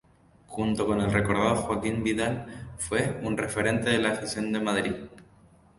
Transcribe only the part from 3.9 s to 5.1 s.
de la afición de Madrid.